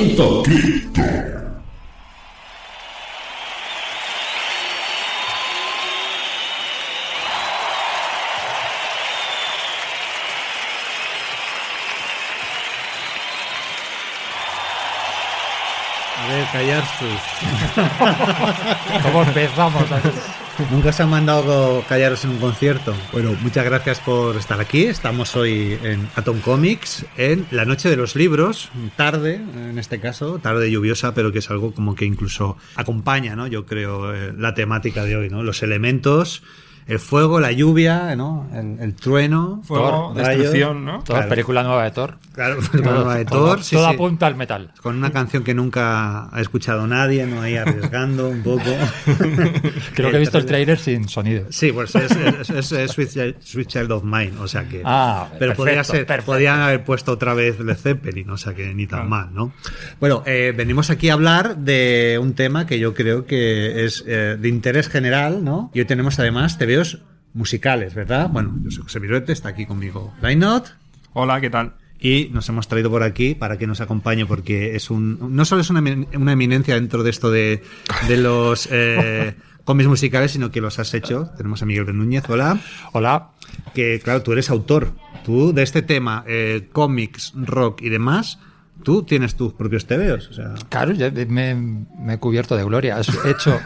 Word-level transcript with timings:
A 0.00 0.02
ver, 16.28 16.46
callar 16.50 16.84
sus. 16.98 17.20
¿Cómo 19.02 19.22
empezamos? 19.22 19.84
Nunca 20.68 20.92
se 20.92 21.02
han 21.02 21.10
mandado 21.10 21.82
callaros 21.88 22.24
en 22.24 22.30
un 22.30 22.38
concierto. 22.38 22.94
Bueno, 23.12 23.34
muchas 23.40 23.64
gracias 23.64 23.98
por 24.00 24.36
estar 24.36 24.60
aquí. 24.60 24.84
Estamos 24.84 25.34
hoy 25.34 25.78
en 25.82 26.08
Atom 26.16 26.40
Comics, 26.40 27.06
en 27.16 27.46
la 27.50 27.64
noche 27.64 27.88
de 27.88 27.96
los 27.96 28.14
libros, 28.14 28.70
tarde, 28.96 29.36
en 29.36 29.78
este 29.78 30.00
caso, 30.00 30.38
tarde 30.38 30.70
lluviosa, 30.70 31.14
pero 31.14 31.32
que 31.32 31.38
es 31.38 31.50
algo 31.50 31.72
como 31.72 31.94
que 31.94 32.04
incluso 32.04 32.56
acompaña, 32.76 33.34
¿no? 33.36 33.46
Yo 33.46 33.66
creo, 33.66 34.14
eh, 34.14 34.32
la 34.36 34.54
temática 34.54 35.04
de 35.04 35.16
hoy, 35.16 35.30
¿no? 35.30 35.42
Los 35.42 35.62
elementos, 35.62 36.42
el 36.90 36.98
fuego, 36.98 37.40
la 37.40 37.52
lluvia, 37.52 38.14
¿no? 38.16 38.48
El, 38.54 38.78
el 38.80 38.94
trueno, 38.94 39.62
Fuego, 39.64 40.12
destrucción, 40.14 40.84
¿no? 40.84 40.98
Toda 41.04 41.20
Claro. 41.20 41.28
película 41.30 41.62
nueva 41.62 41.84
de 41.84 41.90
Thor. 41.92 42.16
Claro, 42.34 42.58
película 42.72 43.14
de 43.14 43.24
Thor, 43.24 43.56
todo 43.56 43.62
sí, 43.62 43.76
todo 43.76 43.88
sí. 43.88 43.94
apunta 43.94 44.26
al 44.26 44.34
metal. 44.36 44.72
Con 44.82 44.96
una 44.96 45.10
canción 45.10 45.42
que 45.44 45.54
nunca 45.54 46.28
ha 46.34 46.40
escuchado 46.40 46.86
nadie, 46.86 47.26
no 47.26 47.40
ahí 47.42 47.56
arriesgando 47.56 48.28
un 48.28 48.42
poco. 48.42 48.64
Creo 49.94 50.10
que 50.10 50.16
he 50.16 50.20
visto 50.20 50.38
el 50.38 50.46
trailer 50.46 50.78
sin 50.78 51.08
sonido. 51.08 51.46
Sí, 51.50 51.72
pues 51.72 51.94
es, 51.94 52.10
es- 52.12 52.50
es- 52.50 52.72
es 52.72 52.90
Sweet, 52.92 53.08
Child- 53.10 53.36
Sweet 53.40 53.68
Child 53.68 53.92
of 53.92 54.04
Mine, 54.04 54.32
o 54.40 54.48
sea 54.48 54.64
que. 54.68 54.82
Ah, 54.84 55.26
pero 55.32 55.38
perfecto, 55.38 55.56
podría 55.62 55.84
ser, 55.84 56.06
perfecto. 56.06 56.32
podrían 56.32 56.60
haber 56.60 56.84
puesto 56.84 57.12
otra 57.12 57.34
vez 57.34 57.58
Led 57.60 57.76
Zeppelin, 57.76 58.30
o 58.30 58.36
sea 58.36 58.54
que 58.54 58.74
ni 58.74 58.86
tan 58.86 59.08
mal, 59.08 59.28
¿no? 59.32 59.52
Bueno, 60.00 60.22
eh, 60.26 60.52
venimos 60.56 60.90
aquí 60.90 61.08
a 61.10 61.14
hablar 61.14 61.56
de 61.58 62.18
un 62.20 62.34
tema 62.34 62.66
que 62.66 62.78
yo 62.78 62.94
creo 62.94 63.26
que 63.26 63.84
es 63.84 64.04
eh, 64.06 64.36
de 64.40 64.48
interés 64.48 64.88
general, 64.88 65.44
¿no? 65.44 65.70
Y 65.74 65.80
hoy 65.80 65.84
tenemos 65.86 66.18
además 66.18 66.58
Musicales, 67.32 67.94
¿verdad? 67.94 68.28
Bueno, 68.28 68.56
yo 68.64 68.70
soy 68.70 68.82
José 68.82 68.98
Viruete, 68.98 69.32
está 69.32 69.50
aquí 69.50 69.64
conmigo 69.66 70.12
Not 70.36 70.68
Hola, 71.12 71.40
¿qué 71.40 71.50
tal? 71.50 71.74
y 72.02 72.30
nos 72.32 72.48
hemos 72.48 72.66
traído 72.66 72.88
por 72.90 73.02
aquí 73.02 73.34
para 73.34 73.58
que 73.58 73.66
nos 73.66 73.80
acompañe 73.82 74.24
porque 74.24 74.74
es 74.74 74.90
un 74.90 75.36
no 75.36 75.44
solo 75.44 75.60
es 75.60 75.68
una, 75.68 75.80
emin- 75.82 76.08
una 76.16 76.32
eminencia 76.32 76.74
dentro 76.74 77.02
de 77.02 77.10
esto 77.10 77.30
de, 77.30 77.62
de 78.08 78.16
los 78.16 78.68
eh, 78.72 79.34
cómics 79.64 79.86
musicales 79.88 80.30
sino 80.32 80.50
que 80.50 80.62
los 80.62 80.78
has 80.78 80.94
hecho 80.94 81.30
tenemos 81.36 81.60
a 81.62 81.66
Miguel 81.66 81.84
de 81.84 81.92
Núñez 81.92 82.24
hola 82.30 82.58
Hola. 82.92 83.28
que 83.74 84.00
claro 84.02 84.22
tú 84.22 84.32
eres 84.32 84.48
autor 84.48 84.94
tú 85.26 85.52
de 85.52 85.62
este 85.62 85.82
tema 85.82 86.24
eh, 86.26 86.70
cómics 86.72 87.32
rock 87.36 87.82
y 87.82 87.90
demás 87.90 88.38
tú 88.82 89.02
tienes 89.02 89.34
tus 89.36 89.52
propios 89.52 89.84
tebeos 89.86 90.26
o 90.28 90.32
sea 90.32 90.54
Claro, 90.70 90.92
ya 90.92 91.10
me, 91.28 91.54
me 91.54 92.14
he 92.14 92.18
cubierto 92.18 92.56
de 92.56 92.64
gloria. 92.64 92.96
He 93.26 93.30
hecho 93.30 93.60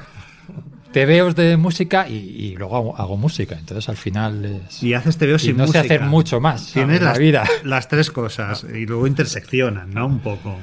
tebeos 0.94 1.34
de 1.34 1.56
música 1.58 2.08
y, 2.08 2.14
y 2.14 2.56
luego 2.56 2.76
hago, 2.76 2.96
hago 2.96 3.16
música. 3.18 3.56
Entonces 3.58 3.88
al 3.90 3.96
final 3.98 4.62
es... 4.68 4.82
y 4.82 4.94
haces 4.94 5.18
tebeos 5.18 5.42
Y 5.42 5.48
sin 5.48 5.56
no 5.58 5.64
sé 5.66 5.78
música. 5.78 5.80
hacer 5.94 6.00
mucho 6.08 6.40
más, 6.40 6.72
tienes 6.72 7.02
las, 7.02 7.18
vida. 7.18 7.44
las 7.64 7.88
tres 7.88 8.10
cosas 8.10 8.64
y 8.72 8.86
luego 8.86 9.06
interseccionan 9.06 9.90
no 9.90 10.06
un 10.06 10.20
poco 10.20 10.56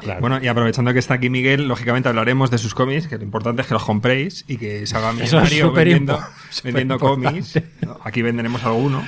Claro. 0.00 0.20
Bueno, 0.20 0.40
y 0.42 0.48
aprovechando 0.48 0.92
que 0.92 0.98
está 0.98 1.14
aquí 1.14 1.30
Miguel, 1.30 1.68
lógicamente 1.68 2.08
hablaremos 2.08 2.50
de 2.50 2.58
sus 2.58 2.74
cómics, 2.74 3.06
que 3.06 3.18
lo 3.18 3.24
importante 3.24 3.62
es 3.62 3.68
que 3.68 3.74
los 3.74 3.84
compréis 3.84 4.44
y 4.48 4.56
que 4.56 4.84
millonario 5.14 5.68
súper 5.68 5.84
vendiendo, 5.86 6.20
vendiendo 6.64 6.98
cómics. 6.98 7.60
Aquí 8.02 8.22
venderemos 8.22 8.64
alguno. 8.64 9.04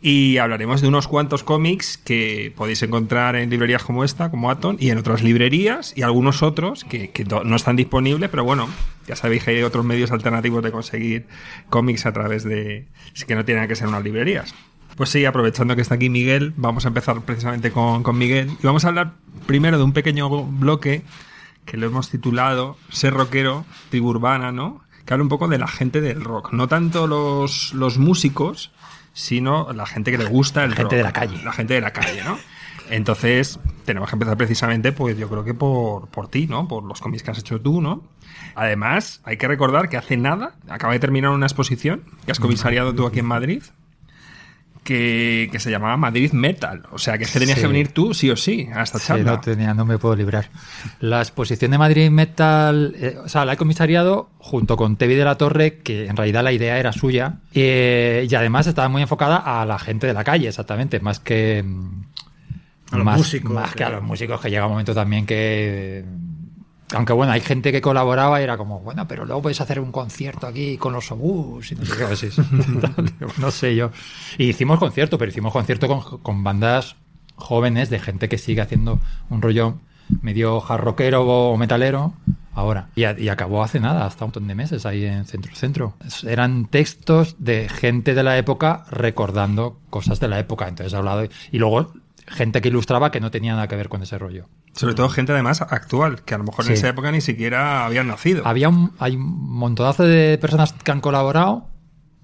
Y 0.00 0.38
hablaremos 0.38 0.80
de 0.80 0.88
unos 0.88 1.08
cuantos 1.08 1.42
cómics 1.42 1.98
que 1.98 2.52
podéis 2.56 2.82
encontrar 2.82 3.34
en 3.36 3.50
librerías 3.50 3.82
como 3.82 4.04
esta, 4.04 4.30
como 4.30 4.50
Atom, 4.50 4.76
y 4.78 4.90
en 4.90 4.98
otras 4.98 5.22
librerías, 5.22 5.92
y 5.96 6.02
algunos 6.02 6.42
otros 6.42 6.84
que, 6.84 7.10
no 7.44 7.56
están 7.56 7.76
disponibles, 7.76 8.30
pero 8.30 8.44
bueno, 8.44 8.68
ya 9.06 9.16
sabéis 9.16 9.44
que 9.44 9.50
hay 9.52 9.62
otros 9.62 9.84
medios 9.84 10.12
alternativos 10.12 10.62
de 10.62 10.70
conseguir 10.70 11.26
cómics 11.68 12.06
a 12.06 12.12
través 12.12 12.44
de... 12.44 12.86
Que 13.26 13.34
no 13.34 13.44
tienen 13.44 13.66
que 13.66 13.74
ser 13.74 13.88
unas 13.88 14.04
librerías. 14.04 14.54
Pues 14.96 15.10
sí, 15.10 15.24
aprovechando 15.24 15.76
que 15.76 15.82
está 15.82 15.96
aquí 15.96 16.08
Miguel, 16.08 16.52
vamos 16.56 16.84
a 16.84 16.88
empezar 16.88 17.20
precisamente 17.22 17.70
con, 17.70 18.02
con 18.02 18.18
Miguel. 18.18 18.50
Y 18.62 18.66
vamos 18.66 18.84
a 18.84 18.88
hablar 18.88 19.12
primero 19.46 19.78
de 19.78 19.84
un 19.84 19.92
pequeño 19.92 20.28
bloque 20.28 21.02
que 21.64 21.76
lo 21.76 21.86
hemos 21.86 22.08
titulado 22.08 22.76
Ser 22.90 23.14
rockero, 23.14 23.64
tribu 23.90 24.08
urbana, 24.08 24.52
¿no? 24.52 24.82
Que 25.04 25.14
habla 25.14 25.22
un 25.22 25.28
poco 25.28 25.48
de 25.48 25.58
la 25.58 25.68
gente 25.68 26.00
del 26.00 26.22
rock. 26.22 26.52
No 26.52 26.66
tanto 26.66 27.06
los, 27.06 27.72
los 27.74 27.98
músicos, 27.98 28.72
sino 29.18 29.72
la 29.72 29.84
gente 29.84 30.12
que 30.12 30.18
le 30.18 30.26
gusta 30.26 30.62
el 30.62 30.74
gente 30.74 30.82
rock. 30.84 30.92
de 30.92 31.02
la 31.02 31.12
calle. 31.12 31.42
La 31.42 31.52
gente 31.52 31.74
de 31.74 31.80
la 31.80 31.92
calle, 31.92 32.22
¿no? 32.22 32.38
Entonces, 32.88 33.58
tenemos 33.84 34.08
que 34.08 34.14
empezar 34.14 34.36
precisamente, 34.36 34.92
pues 34.92 35.18
yo 35.18 35.28
creo 35.28 35.44
que 35.44 35.54
por, 35.54 36.08
por 36.08 36.28
ti, 36.28 36.46
¿no? 36.46 36.68
Por 36.68 36.84
los 36.84 37.00
cómics 37.00 37.24
que 37.24 37.32
has 37.32 37.38
hecho 37.38 37.60
tú, 37.60 37.82
¿no? 37.82 38.04
Además, 38.54 39.20
hay 39.24 39.36
que 39.36 39.48
recordar 39.48 39.88
que 39.88 39.96
hace 39.96 40.16
nada 40.16 40.54
acaba 40.68 40.92
de 40.92 41.00
terminar 41.00 41.32
una 41.32 41.46
exposición 41.46 42.04
que 42.24 42.32
has 42.32 42.38
comisariado 42.38 42.94
tú 42.94 43.06
aquí 43.06 43.18
en 43.18 43.26
Madrid, 43.26 43.62
que, 44.88 45.50
que 45.52 45.60
se 45.60 45.70
llamaba 45.70 45.98
Madrid 45.98 46.32
Metal. 46.32 46.84
O 46.92 46.98
sea, 46.98 47.18
que 47.18 47.24
es 47.24 47.30
que 47.30 47.38
tenías 47.38 47.56
Sí. 47.58 47.60
que 47.62 47.68
venir 47.68 47.88
tú 47.88 48.14
sí 48.14 48.30
o 48.30 48.36
sí 48.36 48.70
a 48.74 48.82
esta 48.82 48.98
Sí, 48.98 49.08
charla. 49.08 49.32
no, 49.32 49.40
tenía, 49.40 49.74
no 49.74 49.84
me 49.84 49.98
puedo 49.98 50.16
librar. 50.16 50.48
La 51.00 51.20
exposición 51.20 51.72
de 51.72 51.76
Madrid 51.76 52.08
Metal, 52.10 52.94
eh, 52.98 53.18
o 53.22 53.28
sea, 53.28 53.44
la 53.44 53.52
he 53.52 53.56
comisariado 53.58 54.30
junto 54.38 54.78
con 54.78 54.96
Tevi 54.96 55.14
de 55.14 55.24
la 55.24 55.36
Torre, 55.36 55.80
que 55.80 56.06
en 56.06 56.16
realidad 56.16 56.42
la 56.42 56.52
idea 56.52 56.78
era 56.78 56.92
suya, 56.94 57.34
eh, 57.52 58.26
y 58.30 58.34
además 58.34 58.66
estaba 58.66 58.88
muy 58.88 59.02
enfocada 59.02 59.36
a 59.60 59.66
la 59.66 59.78
gente 59.78 60.06
de 60.06 60.14
la 60.14 60.24
calle, 60.24 60.48
exactamente, 60.48 61.00
más 61.00 61.20
que... 61.20 61.62
mm, 61.62 62.02
A 62.92 62.96
los 62.96 63.04
más, 63.04 63.18
músicos, 63.18 63.52
Más 63.52 63.74
que 63.74 63.84
a 63.84 63.90
los 63.90 64.02
músicos, 64.02 64.40
que 64.40 64.48
llega 64.48 64.64
un 64.64 64.72
momento 64.72 64.94
también 64.94 65.26
que... 65.26 66.02
Aunque 66.94 67.12
bueno, 67.12 67.32
hay 67.32 67.40
gente 67.42 67.70
que 67.70 67.80
colaboraba 67.82 68.40
y 68.40 68.44
era 68.44 68.56
como, 68.56 68.80
bueno, 68.80 69.06
pero 69.06 69.24
luego 69.26 69.42
podéis 69.42 69.60
hacer 69.60 69.78
un 69.78 69.92
concierto 69.92 70.46
aquí 70.46 70.78
con 70.78 70.92
los 70.94 71.10
obús 71.12 71.70
y 71.72 71.74
no 71.74 71.84
sé 71.84 71.92
qué, 71.96 72.16
sí, 72.16 72.30
sí. 72.30 72.42
no 73.38 73.50
sé 73.50 73.76
yo. 73.76 73.90
Y 74.38 74.44
hicimos 74.44 74.78
concierto, 74.78 75.18
pero 75.18 75.30
hicimos 75.30 75.52
concierto 75.52 75.86
con, 75.86 76.18
con 76.22 76.42
bandas 76.44 76.96
jóvenes 77.36 77.90
de 77.90 77.98
gente 77.98 78.28
que 78.28 78.38
sigue 78.38 78.62
haciendo 78.62 79.00
un 79.30 79.42
rollo 79.42 79.78
medio 80.22 80.60
jarroquero 80.60 81.24
o 81.26 81.56
metalero 81.58 82.14
ahora. 82.54 82.88
Y, 82.96 83.04
a- 83.04 83.18
y 83.20 83.28
acabó 83.28 83.62
hace 83.62 83.80
nada, 83.80 84.06
hasta 84.06 84.24
un 84.24 84.28
montón 84.28 84.46
de 84.48 84.54
meses 84.54 84.86
ahí 84.86 85.04
en 85.04 85.26
Centro 85.26 85.54
Centro. 85.54 85.94
Eran 86.26 86.66
textos 86.66 87.36
de 87.38 87.68
gente 87.68 88.14
de 88.14 88.22
la 88.22 88.38
época 88.38 88.84
recordando 88.90 89.78
cosas 89.90 90.20
de 90.20 90.28
la 90.28 90.38
época. 90.38 90.66
Entonces 90.66 90.94
he 90.94 90.96
hablado. 90.96 91.28
Y 91.52 91.58
luego 91.58 91.92
gente 92.26 92.60
que 92.62 92.68
ilustraba 92.68 93.10
que 93.10 93.20
no 93.20 93.30
tenía 93.30 93.52
nada 93.54 93.68
que 93.68 93.76
ver 93.76 93.90
con 93.90 94.02
ese 94.02 94.16
rollo. 94.18 94.46
Sobre 94.78 94.94
todo 94.94 95.08
gente 95.08 95.32
además 95.32 95.60
actual, 95.62 96.22
que 96.22 96.34
a 96.34 96.38
lo 96.38 96.44
mejor 96.44 96.64
en 96.64 96.68
Sí. 96.68 96.72
esa 96.74 96.88
época 96.88 97.10
ni 97.10 97.20
siquiera 97.20 97.84
habían 97.84 98.06
nacido. 98.08 98.46
Había 98.46 98.68
un, 98.68 98.92
hay 98.98 99.16
un 99.16 99.22
montonazo 99.50 100.04
de 100.04 100.38
personas 100.38 100.72
que 100.72 100.90
han 100.90 101.00
colaborado, 101.00 101.68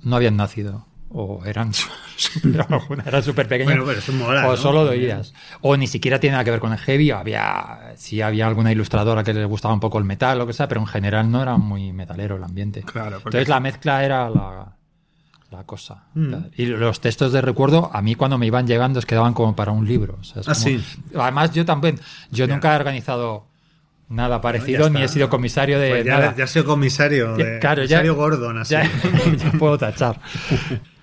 no 0.03 0.17
habían 0.17 0.37
nacido. 0.37 0.87
O 1.17 1.45
eran 1.45 1.73
súper 1.75 2.67
alguna 2.69 3.05
era 3.07 3.23
súper 3.23 3.47
pequeñas. 3.47 3.75
Bueno, 3.77 3.85
pero 3.87 3.99
eso 4.01 4.13
mola, 4.13 4.47
O 4.49 4.51
¿no? 4.53 4.57
solo 4.57 4.85
de 4.85 4.91
oídas. 4.91 5.33
O 5.61 5.77
ni 5.77 5.87
siquiera 5.87 6.19
tiene 6.19 6.33
nada 6.33 6.45
que 6.45 6.51
ver 6.51 6.59
con 6.61 6.73
el 6.73 6.79
heavy. 6.79 7.13
o 7.13 7.19
Había, 7.19 7.93
sí 7.97 8.21
había 8.21 8.47
alguna 8.49 8.73
ilustradora 8.73 9.23
que 9.23 9.33
le 9.33 9.45
gustaba 9.45 9.75
un 9.75 9.81
poco 9.81 9.99
el 9.99 10.05
metal 10.05 10.37
o 10.39 10.41
lo 10.41 10.47
que 10.49 10.53
sea, 10.53 10.67
pero 10.69 10.81
en 10.81 10.87
general 10.89 11.31
no 11.31 11.41
era 11.43 11.57
muy 11.57 11.93
metalero 11.93 12.37
el 12.37 12.43
ambiente. 12.45 12.83
Claro, 12.83 13.19
porque- 13.23 13.39
Entonces 13.39 13.49
la 13.49 13.61
mezcla 13.61 14.05
era 14.05 14.29
la, 14.29 14.77
la 15.55 15.65
cosa. 15.65 16.05
Mm. 16.15 16.35
Y 16.57 16.67
los 16.67 17.01
textos 17.01 17.33
de 17.33 17.41
recuerdo, 17.41 17.91
a 17.93 18.03
mí 18.03 18.15
cuando 18.15 18.37
me 18.39 18.47
iban 18.47 18.67
llegando, 18.67 18.99
es 18.99 19.07
quedaban 19.07 19.35
como 19.35 19.55
para 19.57 19.73
un 19.73 19.87
libro. 19.87 20.19
O 20.21 20.25
sea, 20.25 20.43
Ah, 20.43 20.53
como- 20.53 20.57
sí. 20.57 20.85
Además, 21.17 21.53
yo 21.53 21.65
también, 21.65 21.99
yo 22.31 22.47
nunca 22.47 22.73
he 22.73 22.77
organizado 22.77 23.47
nada 24.09 24.41
parecido, 24.41 24.91
ni 24.91 25.03
he 25.03 25.09
sido 25.09 25.29
comisario 25.31 25.79
de 25.79 25.89
Pues 25.91 26.05
ya, 26.05 26.19
nada. 26.19 26.35
ya 26.37 26.65
comisario 26.65 27.35
de, 27.37 27.59
Claro, 27.59 27.85
ya- 27.85 28.03
Gordon 28.03 28.59
así 28.59 28.75
Ya, 28.75 28.83
ya 29.37 29.53
puedo 29.59 29.79
tachar. 29.79 30.21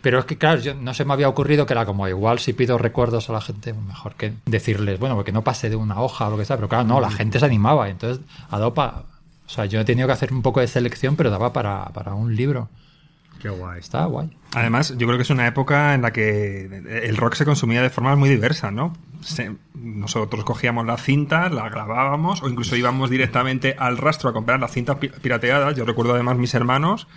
Pero 0.02 0.20
es 0.20 0.25
que, 0.25 0.38
claro, 0.38 0.60
yo 0.62 0.74
no 0.74 0.94
se 0.94 1.06
me 1.06 1.14
había 1.14 1.30
ocurrido 1.30 1.66
que 1.66 1.74
era 1.74 1.86
como 1.86 2.08
igual 2.08 2.40
si 2.40 2.54
pido 2.54 2.78
recuerdos 2.78 3.30
a 3.30 3.34
la 3.34 3.42
gente, 3.42 3.74
mejor 3.74 4.16
que 4.16 4.34
decirles, 4.46 5.00
bueno, 5.00 5.16
porque 5.16 5.31
no 5.31 5.44
pase 5.44 5.70
de 5.70 5.75
una 5.75 6.02
hoja 6.02 6.28
o 6.28 6.31
lo 6.31 6.38
que 6.38 6.46
sea. 6.46 6.56
Pero 6.56 6.70
claro, 6.70 6.86
no, 6.86 7.00
la 7.00 7.12
gente 7.12 7.40
se 7.40 7.46
animaba. 7.46 7.88
Entonces, 7.90 8.24
ha 8.50 8.58
dado 8.58 8.74
pa- 8.74 9.04
O 9.46 9.50
sea, 9.54 9.66
yo 9.66 9.81
he 9.81 9.86
tenido 9.86 10.08
que 10.08 10.14
hacer 10.14 10.31
un 10.34 10.42
poco 10.42 10.60
de 10.62 10.68
selección, 10.68 11.16
pero 11.18 11.30
daba 11.30 11.52
para, 11.54 11.86
para 11.90 12.14
un 12.16 12.36
libro. 12.36 12.70
Qué 13.42 13.50
guay 13.50 13.80
Está 13.80 14.06
guay. 14.06 14.30
Además, 14.54 14.90
yo 14.98 15.08
creo 15.08 15.18
que 15.18 15.24
es 15.24 15.30
una 15.30 15.48
época 15.48 15.94
en 15.94 16.02
la 16.02 16.12
que 16.12 16.66
el 17.04 17.18
rock 17.18 17.36
se 17.36 17.46
consumía 17.46 17.82
de 17.82 17.90
formas 17.90 18.18
muy 18.18 18.30
diversas, 18.30 18.72
¿no? 18.74 18.94
Se- 19.22 19.56
nosotros 19.76 20.44
cogíamos 20.44 20.86
las 20.86 21.02
cintas, 21.02 21.52
las 21.52 21.72
grabábamos 21.72 22.44
o 22.44 22.50
incluso 22.50 22.76
íbamos 22.76 23.10
directamente 23.10 23.76
al 23.80 23.98
rastro 23.98 24.30
a 24.30 24.34
comprar 24.34 24.60
las 24.60 24.72
cintas 24.72 24.98
pi- 24.98 25.10
pirateadas. 25.10 25.76
Yo 25.76 25.86
recuerdo 25.86 26.14
además 26.14 26.38
mis 26.38 26.54
hermanos, 26.54 27.08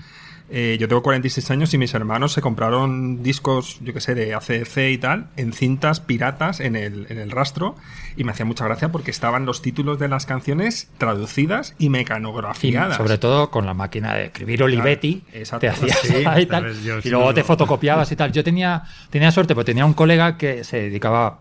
eh, 0.50 0.76
yo 0.78 0.88
tengo 0.88 1.02
46 1.02 1.50
años 1.50 1.72
y 1.74 1.78
mis 1.78 1.94
hermanos 1.94 2.32
se 2.32 2.40
compraron 2.42 3.22
discos, 3.22 3.78
yo 3.82 3.94
qué 3.94 4.00
sé, 4.00 4.14
de 4.14 4.34
ACC 4.34 4.90
y 4.90 4.98
tal, 4.98 5.28
en 5.36 5.52
cintas 5.52 6.00
piratas 6.00 6.60
en 6.60 6.76
el, 6.76 7.06
en 7.08 7.18
el 7.18 7.30
rastro 7.30 7.76
y 8.16 8.24
me 8.24 8.32
hacía 8.32 8.44
mucha 8.44 8.64
gracia 8.66 8.90
porque 8.92 9.10
estaban 9.10 9.46
los 9.46 9.62
títulos 9.62 9.98
de 9.98 10.08
las 10.08 10.26
canciones 10.26 10.88
traducidas 10.98 11.74
y 11.78 11.86
Y 11.86 11.90
mecanografiadas. 11.90 12.96
sobre 12.96 13.18
todo 13.18 13.50
con 13.50 13.64
la 13.66 13.74
máquina 13.74 14.14
de 14.14 14.26
escribir 14.26 14.62
Olivetti, 14.62 15.20
Claro, 15.22 15.38
exacto. 15.38 15.60
te 15.60 15.68
hacías 15.68 15.98
Sí, 16.00 16.14
y 16.42 16.46
tal, 16.46 16.76
y 17.02 17.08
luego 17.08 17.32
te 17.34 17.42
fotocopiabas 17.42 18.10
y 18.12 18.16
tal. 18.16 18.30
Yo 18.32 18.44
tenía, 18.44 18.82
tenía 19.10 19.30
suerte, 19.32 19.54
porque 19.54 19.72
tenía 19.72 19.86
un 19.86 19.94
colega 19.94 20.36
que 20.36 20.62
se 20.64 20.76
dedicaba 20.82 21.40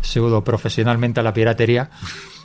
pseudo 0.00 0.44
profesionalmente 0.44 1.20
a 1.20 1.22
la 1.22 1.32
piratería 1.32 1.90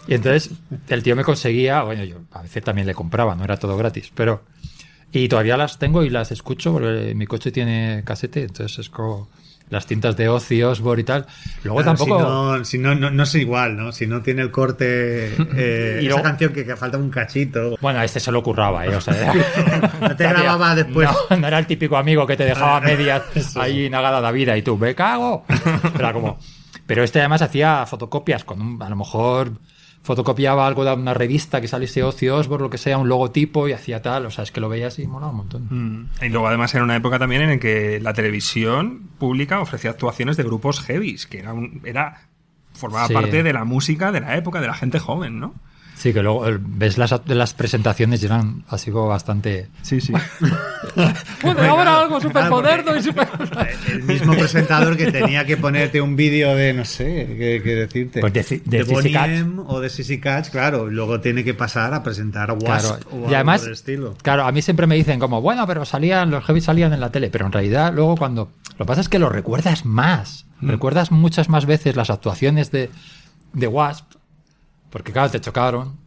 Y 0.07 0.13
entonces 0.15 0.51
el 0.87 1.03
tío 1.03 1.15
me 1.15 1.23
conseguía, 1.23 1.83
bueno, 1.83 2.03
yo 2.03 2.17
a 2.31 2.41
veces 2.41 2.63
también 2.63 2.87
le 2.87 2.95
compraba, 2.95 3.35
no 3.35 3.43
era 3.43 3.57
todo 3.57 3.77
gratis, 3.77 4.11
pero... 4.15 4.43
Y 5.11 5.27
todavía 5.27 5.57
las 5.57 5.79
tengo 5.79 6.03
y 6.03 6.09
las 6.09 6.31
escucho 6.31 6.73
porque 6.73 7.13
mi 7.15 7.25
coche 7.25 7.51
tiene 7.51 8.03
casete, 8.05 8.43
entonces 8.43 8.79
es 8.79 8.89
como 8.89 9.27
las 9.69 9.85
cintas 9.85 10.17
de 10.17 10.29
Ozzy 10.29 10.63
Osbourne 10.63 11.01
y 11.01 11.03
tal. 11.03 11.25
Luego 11.63 11.81
Claro, 11.81 11.97
tampoco... 11.97 12.17
Si, 12.17 12.23
no, 12.23 12.65
si 12.65 12.77
no, 12.79 12.95
no, 12.95 13.11
no 13.11 13.23
es 13.23 13.35
igual, 13.35 13.77
¿no? 13.77 13.91
Si 13.91 14.07
no 14.07 14.21
tiene 14.21 14.41
el 14.41 14.51
corte. 14.51 15.33
eh, 15.55 15.99
Y 16.01 16.07
esa 16.07 16.21
canción 16.21 16.53
que, 16.53 16.65
que 16.65 16.75
falta 16.75 16.97
un 16.97 17.09
cachito. 17.09 17.75
Bueno, 17.79 18.01
este 18.01 18.19
se 18.19 18.31
lo 18.31 18.41
curraba, 18.41 18.85
¿eh? 18.85 18.95
O 18.95 19.01
sea, 19.01 19.33
No 20.01 20.15
te 20.15 20.27
grababa 20.27 20.75
después. 20.75 21.09
No, 21.29 21.47
era 21.47 21.59
el 21.59 21.67
típico 21.67 21.97
amigo 21.97 22.25
que 22.25 22.35
te 22.35 22.45
dejaba 22.45 22.81
medias 22.81 23.23
ahí 23.57 23.89
nagada 23.89 24.19
la 24.21 24.31
vida 24.31 24.57
y 24.57 24.61
tú, 24.61 24.77
me 24.77 24.95
cago. 24.95 25.45
Era 25.97 26.13
como... 26.13 26.39
Pero 26.87 27.03
este 27.03 27.19
además 27.19 27.43
hacía 27.43 27.85
fotocopias 27.85 28.43
con 28.43 28.61
un, 28.61 28.81
a 28.81 28.89
lo 28.89 28.95
mejor 28.95 29.51
fotocopiaba 30.01 30.65
algo 30.65 30.85
de 30.85 30.93
una 30.93 31.13
revista 31.13 31.61
que 31.61 31.67
saliese 31.67 32.03
Ozzy 32.03 32.29
Osbourne, 32.29 32.63
lo 32.63 32.69
que 32.69 32.77
sea, 32.77 32.97
un 32.97 33.09
logotipo 33.09 33.67
y 33.67 33.73
hacía 33.73 34.01
tal, 34.01 34.25
o 34.25 34.31
sea, 34.31 34.43
es 34.43 34.51
que 34.51 34.59
lo 34.61 34.69
veías 34.69 34.97
y 34.99 35.05
molaba 35.07 35.31
un 35.31 35.37
montón. 35.37 35.67
Mm. 35.69 36.09
Y 36.25 36.29
luego 36.29 36.47
además 36.47 36.73
era 36.73 36.83
una 36.83 36.95
época 36.95 37.19
también 37.19 37.41
en 37.43 37.49
la 37.49 37.59
que 37.59 37.99
la 38.01 38.13
televisión 38.13 39.09
pública 39.19 39.59
ofrecía 39.59 39.91
actuaciones 39.91 40.37
de 40.37 40.43
grupos 40.43 40.79
heavies, 40.81 41.27
que 41.27 41.39
era, 41.39 41.53
un- 41.53 41.81
era 41.85 42.27
formaba 42.73 43.07
Sí. 43.07 43.13
parte 43.13 43.43
de 43.43 43.53
la 43.53 43.65
música 43.65 44.11
de 44.11 44.21
la 44.21 44.37
época, 44.37 44.61
de 44.61 44.67
la 44.67 44.73
gente 44.73 44.99
joven, 44.99 45.39
¿no? 45.39 45.53
Sí, 45.99 46.13
que 46.13 46.23
luego 46.23 46.47
eh, 46.47 46.57
ves 46.57 46.97
las, 46.97 47.13
las 47.27 47.53
presentaciones 47.53 48.23
y 48.23 48.25
eran 48.27 48.63
así 48.69 48.89
como 48.89 49.09
bastante... 49.09 49.67
Sí, 49.81 49.99
sí. 49.99 50.13
Bueno, 51.43 51.61
ahora 51.61 51.99
algo 51.99 52.21
súper 52.21 52.49
moderno 52.49 52.95
y 52.95 53.03
súper... 53.03 53.27
El 53.91 54.03
mismo 54.03 54.33
presentador 54.33 54.95
que 54.95 55.11
tenía 55.11 55.45
que 55.45 55.57
ponerte 55.57 55.99
un 55.99 56.15
vídeo 56.15 56.55
de, 56.55 56.73
no 56.73 56.85
sé, 56.85 57.05
qué, 57.37 57.61
qué 57.61 57.75
decirte. 57.75 58.21
Pues 58.21 58.31
de 58.33 58.61
de 58.65 59.11
Catch. 59.11 59.29
M 59.29 59.61
o 59.67 59.81
de 59.81 59.89
Sissy 59.89 60.21
Catch, 60.21 60.49
claro. 60.51 60.89
y 60.89 60.93
Luego 60.93 61.19
tiene 61.19 61.43
que 61.43 61.53
pasar 61.53 61.93
a 61.93 62.01
presentar 62.01 62.49
a 62.49 62.53
Wasp 62.53 62.65
Claro, 62.65 62.99
o 63.11 63.15
y 63.15 63.23
algo 63.25 63.35
además, 63.35 63.59
por 63.61 63.67
el 63.67 63.73
estilo. 63.73 64.13
claro, 64.21 64.45
a 64.45 64.51
mí 64.53 64.61
siempre 64.61 64.87
me 64.87 64.95
dicen 64.95 65.19
como, 65.19 65.41
bueno, 65.41 65.67
pero 65.67 65.83
salían, 65.83 66.31
los 66.31 66.45
heavy 66.45 66.61
salían 66.61 66.93
en 66.93 67.01
la 67.01 67.11
tele, 67.11 67.29
pero 67.29 67.45
en 67.45 67.51
realidad 67.51 67.91
luego 67.93 68.15
cuando, 68.15 68.53
lo 68.77 68.85
que 68.85 68.87
pasa 68.87 69.01
es 69.01 69.09
que 69.09 69.19
lo 69.19 69.27
recuerdas 69.29 69.85
más, 69.85 70.45
Mm. 70.61 70.69
recuerdas 70.71 71.11
muchas 71.11 71.47
más 71.49 71.65
veces 71.65 71.95
las 71.95 72.09
actuaciones 72.09 72.69
de, 72.71 72.89
de 73.53 73.67
Wasp, 73.67 74.05
porque 74.89 75.11
claro, 75.11 75.29
te 75.29 75.39
chocaron, 75.41 75.97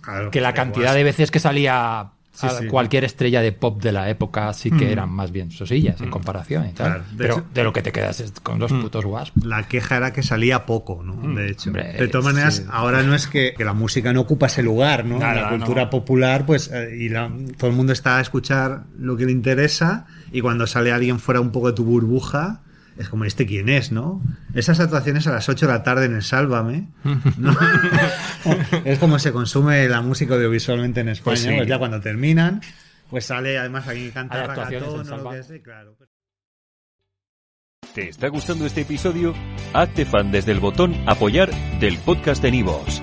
Claro, 0.00 0.30
que 0.30 0.40
la 0.40 0.54
cantidad 0.54 0.94
de 0.94 1.04
veces 1.04 1.30
que 1.30 1.38
salía 1.40 2.00
a 2.00 2.12
Sí, 2.30 2.46
sí. 2.60 2.66
cualquier 2.68 3.02
estrella 3.02 3.40
de 3.42 3.50
pop 3.50 3.82
de 3.82 3.90
la 3.90 4.08
época 4.10 4.52
sí 4.52 4.70
que 4.70 4.92
eran 4.92 5.10
más 5.10 5.32
bien 5.32 5.50
sosillas 5.50 6.00
en 6.00 6.08
comparación 6.08 6.68
y 6.68 6.72
tal. 6.72 6.88
Mm. 6.90 6.92
Claro, 6.92 7.04
de 7.10 7.16
pero 7.18 7.34
hecho- 7.34 7.44
Mm. 7.50 7.54
de 7.54 7.64
lo 7.64 7.72
que 7.72 7.82
te 7.82 7.90
quedas 7.90 8.20
es 8.20 8.30
con 8.40 8.60
los 8.60 8.72
putos 8.72 9.04
Wasp. 9.04 9.36
La 9.42 9.64
queja 9.66 9.96
era 9.96 10.12
que 10.12 10.22
salía 10.22 10.64
poco, 10.64 11.02
¿no? 11.02 11.34
De 11.34 11.50
hecho. 11.50 11.70
Hombre, 11.70 11.94
de 11.94 12.06
todas 12.06 12.24
maneras, 12.32 12.56
sí. 12.58 12.64
ahora 12.70 13.02
no 13.02 13.16
es 13.16 13.26
que, 13.26 13.54
que 13.58 13.64
la 13.64 13.72
música 13.72 14.12
no 14.12 14.20
ocupa 14.20 14.46
ese 14.46 14.62
lugar, 14.62 15.04
¿no? 15.04 15.18
Nada, 15.18 15.34
la 15.42 15.48
cultura 15.48 15.84
no. 15.86 15.90
popular, 15.90 16.46
pues, 16.46 16.70
eh, 16.72 16.96
y 16.96 17.08
la- 17.08 17.28
todo 17.56 17.70
el 17.70 17.76
mundo 17.76 17.92
está 17.92 18.18
a 18.18 18.20
escuchar 18.20 18.84
lo 18.96 19.16
que 19.16 19.24
le 19.26 19.32
interesa, 19.32 20.06
y 20.30 20.40
cuando 20.40 20.68
sale 20.68 20.92
alguien 20.92 21.18
fuera 21.18 21.40
un 21.40 21.50
poco 21.50 21.66
de 21.66 21.72
tu 21.72 21.84
burbuja, 21.84 22.60
es 22.98 23.08
como, 23.08 23.24
¿este 23.24 23.46
quién 23.46 23.68
es, 23.68 23.92
no? 23.92 24.20
Esas 24.54 24.80
actuaciones 24.80 25.26
a 25.28 25.32
las 25.32 25.48
8 25.48 25.66
de 25.66 25.72
la 25.72 25.82
tarde 25.84 26.06
en 26.06 26.16
el 26.16 26.22
Sálvame, 26.22 26.88
¿no? 27.38 27.56
es 28.84 28.98
como 28.98 29.18
se 29.18 29.32
consume 29.32 29.88
la 29.88 30.02
música 30.02 30.34
audiovisualmente 30.34 31.00
en 31.00 31.10
España, 31.10 31.40
Pues 31.40 31.56
pues, 31.56 31.68
ya 31.68 31.78
cuando 31.78 32.00
terminan, 32.00 32.60
pues 33.08 33.26
sale 33.26 33.56
además 33.56 33.86
alguien 33.86 34.08
que 34.08 34.12
canta 34.12 34.46
ragatón 34.46 35.12
o 35.12 35.16
lo 35.16 35.30
que 35.30 35.42
sea, 35.42 35.62
claro. 35.62 35.96
¿Te 37.94 38.08
está 38.08 38.28
gustando 38.28 38.66
este 38.66 38.82
episodio? 38.82 39.34
Hazte 39.72 40.04
fan 40.04 40.30
desde 40.30 40.52
el 40.52 40.60
botón 40.60 40.94
Apoyar 41.06 41.50
del 41.80 41.98
podcast 41.98 42.42
de 42.42 42.50
Nivos. 42.50 43.02